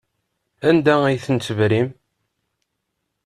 [0.69, 1.89] Anda ay tent-tebrim?